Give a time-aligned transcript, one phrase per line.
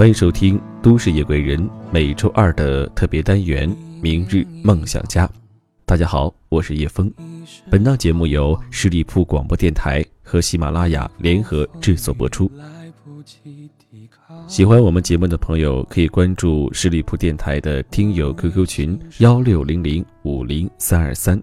[0.00, 1.60] 欢迎收听《都市夜归人》
[1.92, 3.68] 每周二的特别单元
[4.00, 5.26] 《明日梦想家》。
[5.84, 7.12] 大家好，我是叶枫。
[7.70, 12.50] 本档节目由十里铺广播电台和喜马拉雅联合制作播出。
[14.48, 21.38] 喜欢我们节目的朋友，可以关注十里铺电台的听友 QQ 群幺六零零五零三二三，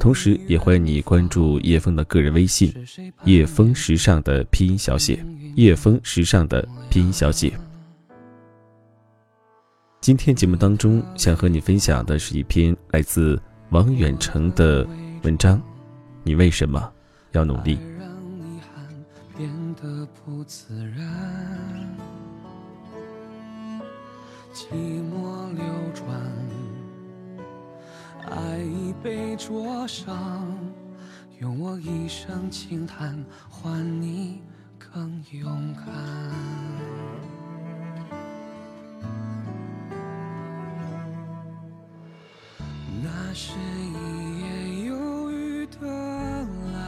[0.00, 2.74] 同时也欢迎你关注叶枫的个人微信
[3.22, 7.52] “叶枫时尚”的拼音小写“叶枫时尚”的拼音小写。
[10.00, 14.88] 今天节目当中，想和你分享的是一篇来自王远成的
[15.24, 15.60] 文章。
[16.22, 16.90] 你为什么
[17.32, 17.78] 要努力？
[24.54, 26.08] 寂寞流转，
[28.30, 30.58] 爱已被灼伤，
[31.40, 34.40] 用我一生轻叹换你
[34.78, 36.89] 更勇敢。
[43.34, 45.86] 是一夜忧郁的
[46.72, 46.80] 蓝。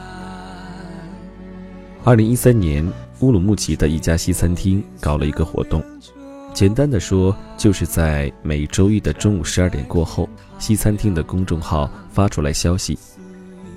[2.03, 2.85] 二零一三年，
[3.21, 5.81] 乌鲁木齐的一家西餐厅搞了一个活动，
[6.53, 10.27] 简单的说，就是在每周一的中午十二点过后，
[10.59, 12.97] 西餐厅的公众号发出来消息，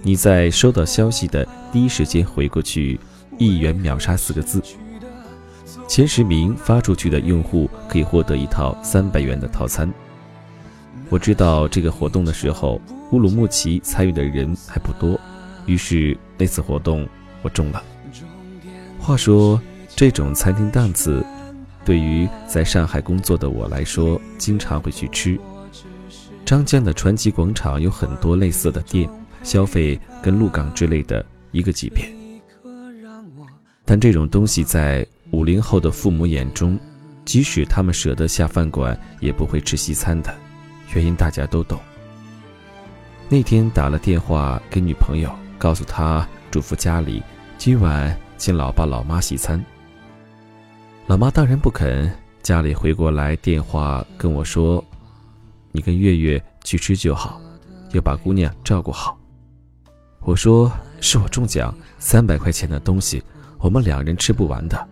[0.02, 2.98] 你在收到消息的第一时间回过去
[3.38, 4.60] “一元秒杀”四个字，
[5.86, 9.88] 前十名发出去的用户可以获得一套三百元的套餐。
[11.08, 12.80] 我知道这个活动的时候，
[13.12, 15.18] 乌鲁木齐参与的人还不多，
[15.66, 17.08] 于是那次活动
[17.42, 17.82] 我中了。
[18.98, 19.60] 话说，
[19.94, 21.24] 这种餐厅档次，
[21.84, 25.38] 对于在上海工作的我来说，经常会去吃。
[26.44, 29.08] 张江的传奇广场有很多类似的店，
[29.44, 32.04] 消费跟鹿港之类的一个级别。
[33.84, 36.76] 但这种东西在五零后的父母眼中，
[37.24, 40.34] 即使他们舍得下饭馆，也不会吃西餐的。
[40.94, 41.78] 原因大家都懂。
[43.28, 47.22] 那天打了电话给女朋友，告诉她嘱咐家里
[47.58, 49.62] 今晚请老爸老妈洗餐。
[51.06, 52.10] 老妈当然不肯，
[52.42, 54.84] 家里回过来电话跟我说
[55.72, 57.40] ：“你跟月月去吃就好，
[57.92, 59.18] 要把姑娘照顾好。”
[60.22, 60.70] 我说
[61.00, 63.22] ：“是我中奖，三百块钱的东西，
[63.58, 64.88] 我们两人吃不完的，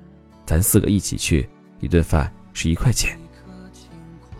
[0.47, 1.49] 咱四个一起去，
[1.81, 3.19] 一顿饭是一块钱。”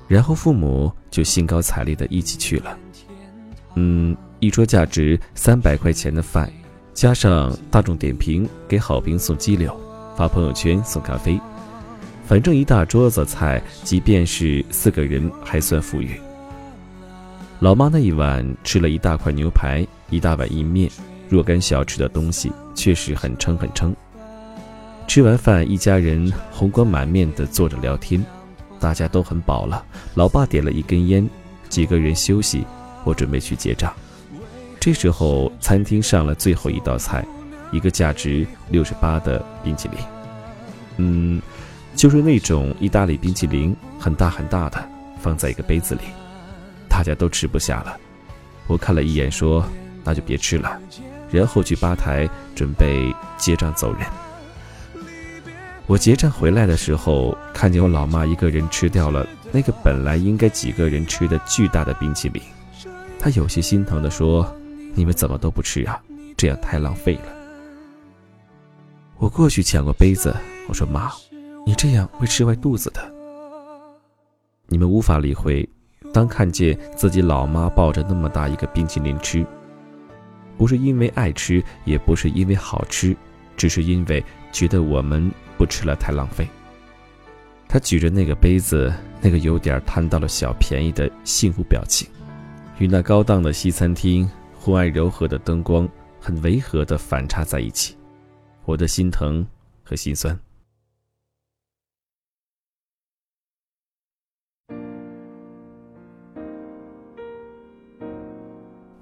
[0.07, 2.79] 然后父母就兴高采烈的一起去了。
[3.75, 6.51] 嗯，一桌价值三百块钱的饭，
[6.93, 9.75] 加上大众点评给好评送鸡柳，
[10.17, 11.41] 发朋友圈送咖啡，
[12.27, 16.21] 反正一大桌子菜，即便是四个人还算富裕。
[17.61, 20.91] 老妈那一晚吃了一大块牛排，一大碗意面，
[21.29, 23.95] 若干小吃的东西，确实很撑很撑。
[25.07, 28.25] 吃完饭，一家人红光满面的坐着聊天。
[28.85, 31.27] 大家都很饱了，老爸点了一根烟，
[31.71, 32.67] 几个人休息，
[33.03, 33.91] 我准备去结账。
[34.79, 37.25] 这时候，餐厅上了最后一道菜，
[37.73, 39.99] 一个价值六十八的冰淇淋。
[40.99, 41.41] 嗯，
[41.97, 44.87] 就是那种意大利冰淇淋，很大很大的，
[45.19, 46.03] 放在一个杯子里，
[46.87, 47.97] 大家都吃不下了。
[48.67, 49.67] 我看了一眼，说
[50.05, 50.79] ：“那就别吃了。”
[51.33, 54.07] 然后去吧台准备结账走人。
[55.87, 62.43] 我结账回来的时候，看见我老妈一个人吃掉了那个本来应该几个人吃的巨大的冰淇淋，
[63.19, 64.51] 她有些心疼地说
[64.97, 66.01] ：“你们怎么都不吃啊？
[66.39, 67.25] 这样太浪费了。”
[69.19, 70.35] 我过去抢过杯子，
[70.69, 71.11] 我说：“妈，
[71.67, 73.03] 你这样会吃坏肚子的。”
[74.69, 75.69] 你们无法理会，
[76.15, 79.45] 当看见自己老妈抱着那么大一个冰淇淋吃，
[80.57, 83.15] 不是因为爱吃，也不是因为好吃，
[83.55, 85.31] 只是因为觉得我们。
[85.57, 86.49] 不吃了太浪费。
[87.67, 92.09] 他举着那个杯子，那个有点贪到了小便宜的幸福表情，
[92.79, 95.89] 与那高档的西餐厅户外柔和的灯光
[96.21, 97.97] 很违和的反差在一起，
[98.65, 99.45] 我的心疼
[99.83, 100.39] 和心酸。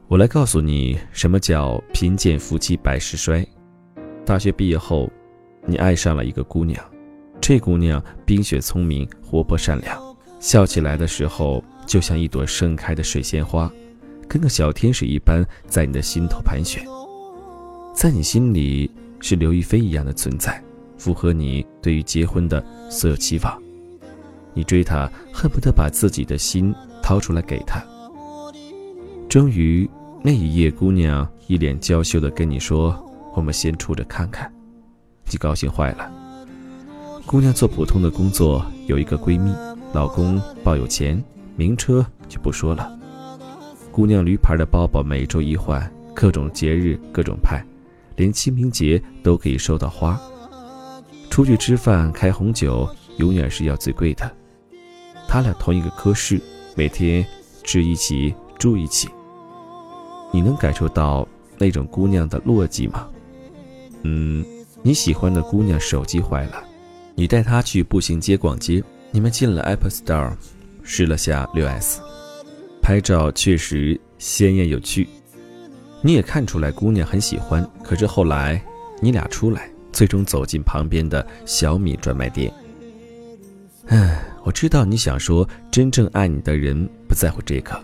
[0.08, 3.46] 我来告诉你，什么叫贫贱夫妻百事衰。
[4.24, 5.10] 大学毕业后。
[5.64, 6.82] 你爱上了一个姑娘，
[7.40, 13.70] 这姑娘冰雪聪明、活泼善良，笑起来的时候就像一朵盛开的水仙花，
[14.28, 16.84] 跟个小天使一般在你的心头盘旋，
[17.94, 20.60] 在你心里是刘亦菲一样的存在，
[20.98, 23.62] 符合你对于结婚的所有期望。
[24.54, 27.82] 你追她，恨不得把自己的心掏出来给她。
[29.28, 29.88] 终于
[30.22, 32.94] 那一夜，姑娘一脸娇羞地跟你说
[33.34, 34.51] ：“我们先处着看看。”
[35.32, 36.12] 你高兴坏了，
[37.24, 39.54] 姑娘做普通的工作，有一个闺蜜，
[39.94, 41.24] 老公抱有钱，
[41.56, 42.98] 名车就不说了。
[43.90, 47.64] 姑娘驴牌的包包每周一换，各种节日各种派，
[48.16, 50.20] 连清明节都可以收到花。
[51.30, 52.86] 出去吃饭开红酒，
[53.16, 54.30] 永远是要最贵的。
[55.26, 56.38] 他俩同一个科室，
[56.76, 57.24] 每天
[57.64, 59.08] 吃一起住一起。
[60.30, 61.26] 你能感受到
[61.56, 63.08] 那种姑娘的落寂吗？
[64.02, 64.44] 嗯，
[64.82, 66.62] 你喜欢的姑娘手机坏了。
[67.14, 70.32] 你带她去步行街逛街，你们进了 Apple Store，
[70.82, 72.00] 试了下六 S，
[72.80, 75.08] 拍照确实鲜艳有趣。
[76.00, 78.60] 你也看出来姑娘很喜欢，可是后来
[79.00, 82.52] 你俩出来，最终走进旁边的小米专卖店。
[83.86, 87.80] 唉，我知道你想说，真正爱你的人不在乎这个，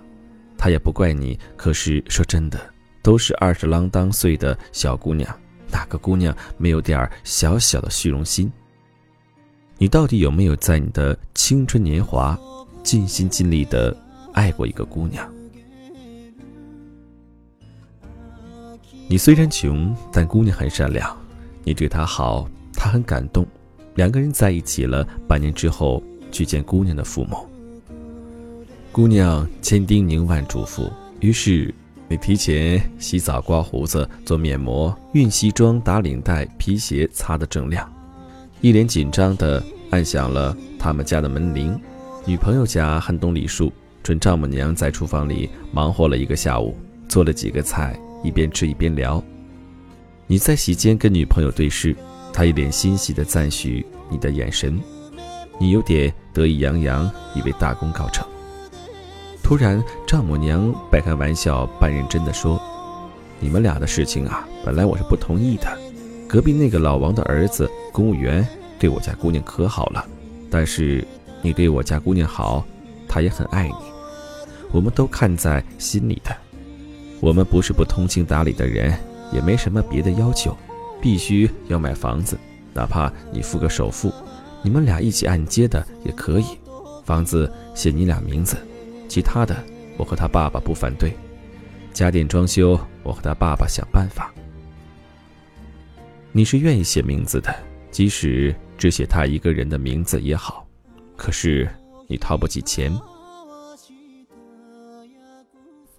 [0.57, 1.39] 他也不怪你。
[1.57, 2.59] 可是说真的，
[3.03, 5.29] 都是二十啷当岁的小姑娘，
[5.71, 8.51] 哪个姑娘没有点小小的虚荣心？
[9.77, 12.39] 你到底有没有在你的青春年华
[12.83, 13.97] 尽心尽力的
[14.33, 15.29] 爱过一个姑娘？
[19.09, 21.17] 你虽然穷，但姑娘很善良，
[21.65, 23.47] 你对她好，她很感动。
[23.95, 27.49] 两个人在一起了半年之后，去见姑娘的父母。
[28.93, 31.75] 姑娘千叮咛万嘱咐，于是
[32.11, 37.87] 你提前洗澡、刮胡子、做面膜、熨西装、打领带、皮鞋擦得锃亮。
[38.63, 41.79] 一脸紧张地按响了他们家的门铃。
[42.25, 43.71] 女朋友家很懂礼数，
[44.03, 46.75] 准丈母娘在厨房里忙活了一个下午，
[47.09, 49.23] 做了几个菜，一边吃一边聊。
[50.27, 51.95] 你在席间跟女朋友对视，
[52.33, 54.81] 她一脸欣喜地赞许你的眼神，
[55.61, 58.27] 你有点得意洋洋，以为大功告成。
[59.49, 62.61] 突然，丈母娘半开玩笑半认真的说
[63.41, 65.67] ：“你们俩的事情啊，本来我是不同意的。”
[66.29, 68.47] 隔壁那个老王的儿子，公务员，
[68.79, 70.05] 对我家姑娘可好了。
[70.51, 71.03] 但是
[71.41, 72.63] 你对我家姑娘好，
[73.09, 73.75] 他也很爱你，
[74.71, 76.37] 我们都看在心里的。
[77.19, 78.93] 我们不是不通情达理的人，
[79.33, 80.55] 也没什么别的要求，
[81.01, 82.39] 必须要买房子，
[82.75, 84.13] 哪怕你付个首付，
[84.61, 86.45] 你们俩一起按揭的也可以。
[87.07, 88.59] 房子写你俩名字，
[89.09, 89.57] 其他的
[89.97, 91.13] 我和他爸爸不反对。
[91.93, 94.33] 家电装修，我和他爸爸想办法。
[96.31, 97.53] 你是愿意写名字的，
[97.91, 100.65] 即使只写他一个人的名字也好。
[101.17, 101.69] 可是
[102.07, 102.93] 你掏不起钱。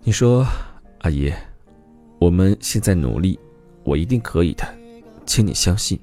[0.01, 0.45] 你说
[1.01, 1.33] ：“阿姨，
[2.19, 3.37] 我们现在努力，
[3.83, 4.65] 我一定可以的，
[5.25, 5.99] 请你相信。”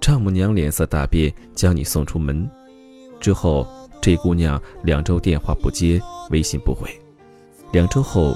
[0.00, 2.48] 丈母娘脸色大变，将你送出门。
[3.18, 3.66] 之后，
[4.00, 6.00] 这姑娘两周电话不接，
[6.30, 6.88] 微信不回。
[7.72, 8.34] 两周后，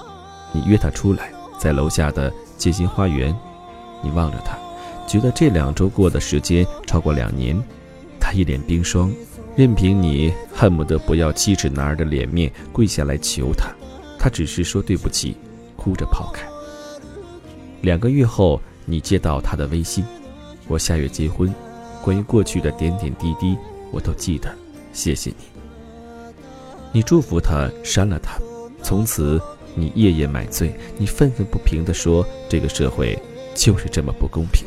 [0.53, 3.35] 你约她出来，在楼下的街心花园，
[4.03, 4.59] 你望着她。
[5.07, 7.61] 觉得这两周过的时间超过两年，
[8.21, 9.13] 她一脸冰霜，
[9.57, 13.71] 任凭你恨不得不要七尺男儿的脸面跪下来求她，
[14.19, 15.37] 她只是说对不起，
[15.77, 16.47] 哭着跑开。
[17.81, 20.05] 两个月后，你接到他的微信
[20.69, 21.53] ：“我下月结婚，
[22.03, 23.57] 关于过去的点点滴滴
[23.91, 24.55] 我都记得，
[24.95, 25.37] 谢谢你。”
[26.91, 28.39] 你祝福他，删了他，
[28.83, 29.39] 从此
[29.75, 33.21] 你夜夜买醉，你愤愤不平地说：“这个社会
[33.55, 34.67] 就是这么不公平。”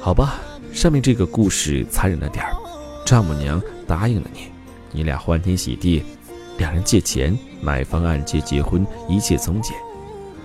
[0.00, 0.40] 好吧，
[0.72, 2.56] 上面这个故事残忍了点儿。
[3.06, 4.40] 丈母娘答应了你，
[4.90, 6.02] 你俩欢天喜地，
[6.56, 9.76] 两人借钱买房按揭结婚，一切从简。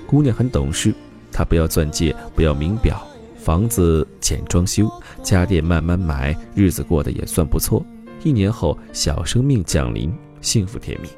[0.05, 0.93] 姑娘很懂事，
[1.31, 3.01] 她不要钻戒，不要名表，
[3.49, 4.87] 房子简装修，
[5.23, 7.83] 家电慢慢买，日子过得也算不错。
[8.23, 11.09] 一年后，小生命降临，幸福甜蜜。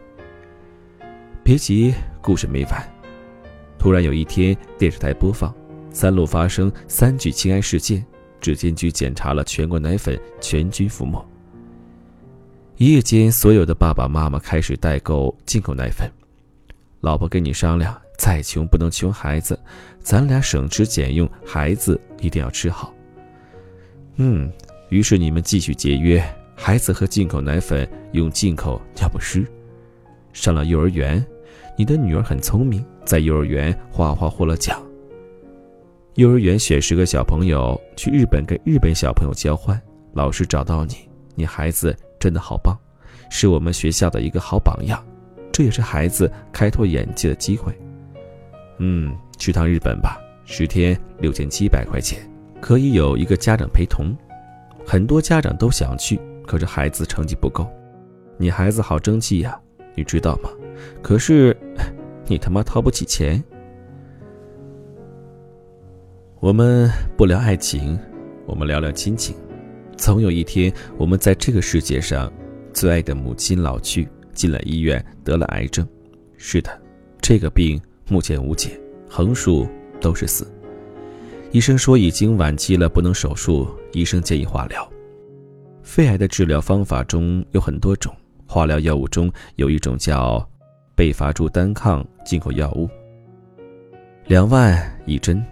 [1.44, 2.94] 别急，故事没完。
[3.78, 5.54] 突然有一天，电视台播放
[5.92, 8.02] 三鹿发生三聚氰胺事件。
[8.40, 11.22] 质监局检查了全国奶粉，全军覆没。
[12.78, 16.10] 一夜间，所有的爸爸妈妈开始代购进口奶粉。
[17.02, 19.60] 老婆跟你商量，再穷不能穷孩子，
[20.00, 22.94] 咱俩省吃俭用，孩子一定要吃好。
[24.18, 24.48] 嗯，
[24.90, 26.24] 于是你们继续节约，
[26.56, 29.44] 孩子喝进口奶粉，用进口尿不湿。
[30.34, 31.26] 上了幼儿园，
[31.76, 34.80] 你的女儿很聪明，在幼儿园画画获了奖。
[36.14, 39.82] 幼儿园选十个小朋友去日本跟日本小朋友交换，
[40.14, 40.94] 老师找到你，
[41.34, 42.78] 你孩子真的好棒，
[43.32, 45.04] 是我们学校的一个好榜样，
[45.52, 47.76] 这也是孩子开拓眼界的机会。
[48.84, 52.20] 嗯，去趟日本吧，十天六千七百块钱，
[52.60, 54.18] 可以有一个家长陪同，
[54.84, 57.68] 很多家长都想去，可是孩子成绩不够，
[58.38, 59.56] 你孩子好争气呀，
[59.94, 60.50] 你知道吗？
[61.00, 61.56] 可是，
[62.26, 63.42] 你他妈掏不起钱。
[66.40, 68.00] 我们不聊爱情，
[68.48, 69.36] 我们聊聊亲情。
[69.96, 72.34] 总有一天，我们在这个世界上，
[72.74, 75.88] 最爱的母亲老去，进了医院，得了癌症。
[76.36, 76.82] 是的，
[77.22, 78.80] 这个病目前无解，
[79.10, 79.68] 横竖
[80.00, 80.48] 都是死。
[81.52, 83.68] 医生说已经晚期了，不能手术。
[83.94, 84.90] 医生建议化疗。
[85.84, 88.16] 肺癌的治疗方法中有很多种，
[88.46, 90.48] 化疗药物中有一种叫
[90.96, 92.90] 贝伐珠单抗进口药物，
[94.28, 95.44] 两万一针，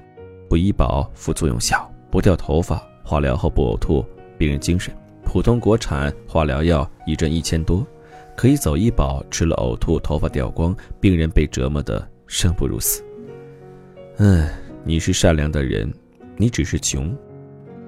[0.48, 4.06] 不医保，副作用小，不掉头发，化疗后不呕吐，
[4.38, 4.94] 病人精神。
[5.25, 7.86] 普通国产化疗药一针一千多，
[8.38, 13.03] 可以走医保，吃了呕吐，头发掉光，病人被折磨的生不如死。
[14.19, 14.48] 嗯。
[14.86, 15.93] 你是善良的人，
[16.38, 17.13] 你只是穷。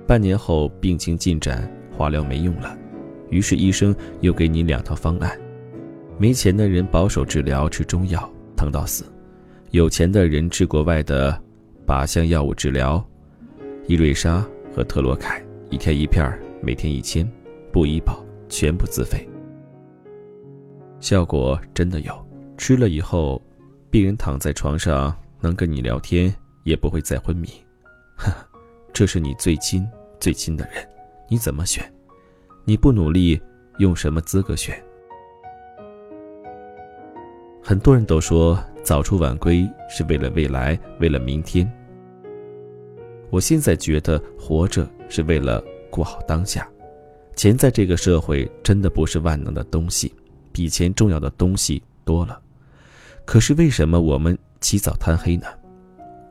[0.05, 2.77] 半年后病情进展，化疗没用了，
[3.29, 5.39] 于是医生又给你两套方案：
[6.19, 9.05] 没钱的人保守治疗，吃中药，疼到死；
[9.71, 11.41] 有钱的人吃国外的
[11.87, 13.03] 靶向药物治疗，
[13.87, 14.45] 伊瑞莎
[14.75, 17.27] 和特洛凯，一天一片，每天一千，
[17.71, 19.27] 不医保，全部自费。
[20.99, 22.13] 效果真的有，
[22.57, 23.41] 吃了以后，
[23.91, 26.33] 病人躺在床上能跟你聊天。
[26.63, 27.49] 也不会再昏迷，
[28.15, 28.31] 呵，
[28.93, 29.83] 这是你最亲
[30.19, 30.87] 最亲的人，
[31.27, 31.83] 你怎么选？
[32.65, 33.41] 你不努力，
[33.79, 34.79] 用什么资格选？
[37.63, 41.67] 很多人都说早出晚归是为了未来，为了明天。
[43.31, 46.69] 我现在觉得活着是为了过好当下。
[47.35, 50.13] 钱在这个社会真的不是万能的东西，
[50.51, 52.39] 比钱重要的东西多了。
[53.31, 55.47] 可是为什么我们起早贪黑呢？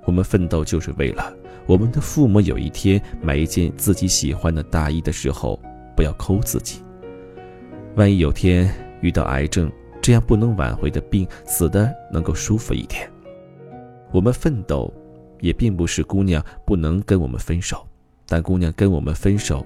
[0.05, 5.59] 我们奋斗就是为了我们的父母有一天买一件自己喜欢的大衣的时候，
[5.97, 6.83] 不要抠自己。
[7.97, 13.11] 万一有天遇到癌症这样不能挽回的病，死的能够舒服一点。
[14.13, 14.93] 我们奋斗，
[15.41, 17.83] 也并不是姑娘不能跟我们分手，
[18.27, 19.65] 但姑娘跟我们分手，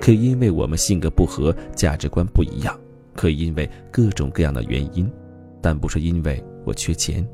[0.00, 2.76] 可以因为我们性格不合、价值观不一样，
[3.14, 5.08] 可以因为各种各样的原因，
[5.60, 7.26] 但不是因为我缺钱。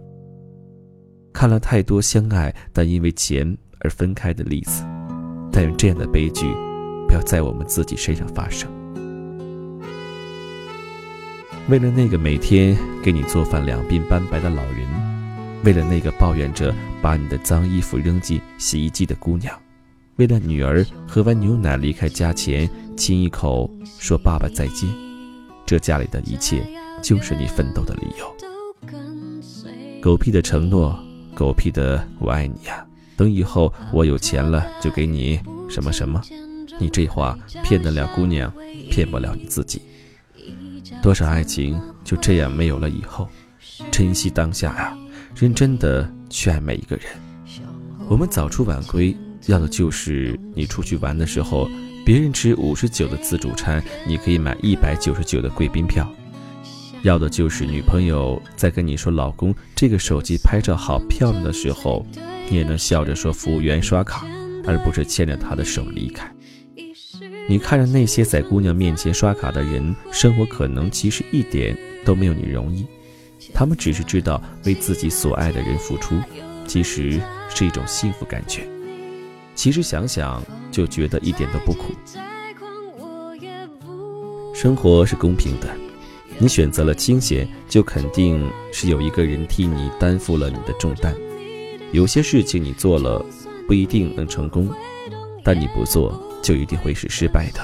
[1.32, 4.82] 看了太多相爱但因为钱而分开的例子，
[5.52, 6.46] 但愿这样的悲剧
[7.06, 8.68] 不要在我们自己身上发生。
[11.68, 14.88] 为了那个每天给你做饭两鬓斑白的老人，
[15.64, 19.54] 为了那个抱怨着把你的脏衣服扔进洗衣机的姑娘，
[20.16, 24.88] 为了女儿喝完牛奶离开家前亲一口说爸爸再见，
[25.66, 26.66] 这家里的一切
[27.02, 28.47] 就是你奋斗的理由。
[30.00, 30.98] 狗屁的承诺。
[31.34, 32.84] 狗屁的，我爱你呀！
[33.16, 35.38] 等以后我有钱了，就给你
[35.68, 36.20] 什么什么。
[36.80, 38.52] 你这话骗得了姑娘，
[38.90, 39.80] 骗不了你自己。
[41.00, 42.90] 多少爱情就这样没有了？
[42.90, 43.28] 以后
[43.88, 44.98] 珍惜当下呀，
[45.36, 47.06] 认真的去爱每一个人。
[48.08, 51.68] 我们早出晚归，要的就是你出去玩的时候，
[52.04, 56.04] 别人吃五十九的自助餐，你可以买一百九十九的贵宾票。
[57.02, 62.04] 要的就是女朋友在跟你说“老公，这个手机拍照好漂亮”的时候，
[62.50, 64.26] 你也能笑着说“服务员刷卡”，
[64.66, 66.30] 而不是牵着她的手离开。
[67.48, 72.84] 你看着那些在姑娘面前刷卡的人，生活可能其实一点都没有你容易。
[73.54, 76.16] 他们只是知道为自己所爱的人付出，
[76.66, 78.68] 其实是一种幸福感觉。
[79.54, 81.94] 其实想想就觉得一点都不苦。
[84.52, 85.87] 生活是公平的。
[86.40, 91.14] 你选择了清闲，就肯定是有一个人替你担负了你的重担。
[91.90, 93.24] 有些事情你做了，
[93.66, 94.68] 不一定能成功，
[95.42, 97.60] 但你不做就一定会是失败的。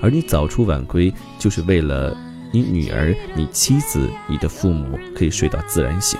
[0.00, 2.16] 而你早出晚归，就是为了
[2.52, 6.18] 你女儿、你妻子、你的父母可以睡到自然醒。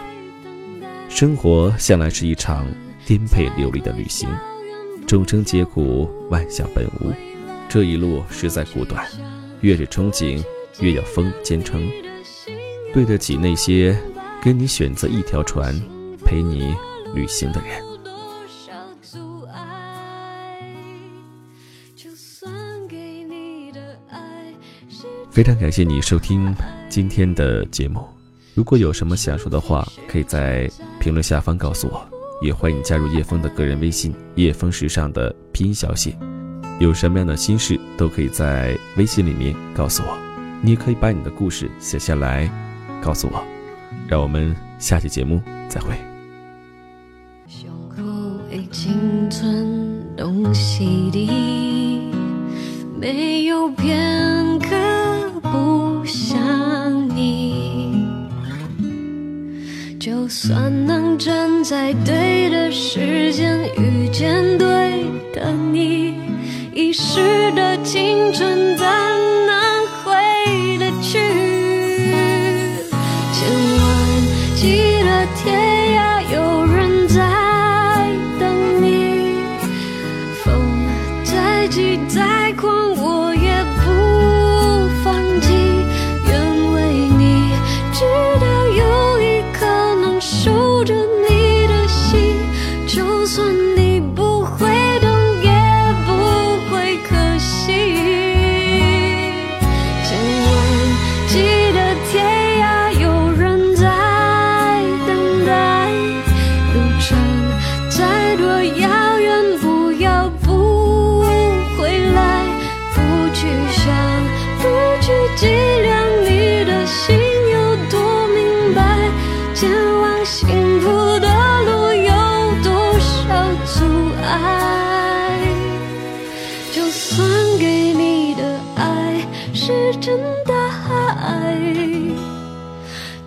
[1.09, 2.67] 生活向来是一场
[3.07, 4.29] 颠沛流离的旅行，
[5.07, 7.13] 众生皆苦，万象本无。
[7.69, 9.07] 这一路实在苦短，
[9.61, 10.43] 越是憧憬。
[10.81, 11.89] 越要风兼程，
[12.93, 13.97] 对得起那些
[14.43, 15.75] 跟你选择一条船
[16.25, 16.75] 陪你
[17.15, 17.85] 旅行的人。
[25.31, 26.53] 非常感谢你收听
[26.89, 28.05] 今天的节目，
[28.55, 30.69] 如果有什么想说的话，可以在
[30.99, 32.05] 评论下方告诉我，
[32.43, 36.19] 也欢迎加入叶枫的个人微信“叶枫时尚”的拼音小写，
[36.81, 40.30] 有什么样的心事都可以在微信里面告诉我。
[40.63, 42.51] 你也可以把你的故事写下来
[43.03, 43.43] 告诉我
[44.07, 45.95] 让我们下期节目再会。
[47.47, 48.03] 胸口
[48.51, 52.11] 已经存东西的
[53.01, 58.07] 没有片刻不想你。
[59.99, 66.15] 就算能站在对的时间遇见对的你
[66.75, 69.20] 遗失的青春在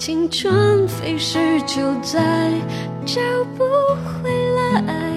[0.06, 2.52] 青春飞逝就再
[3.06, 3.22] 找
[3.58, 3.64] 不
[4.04, 5.13] 回来。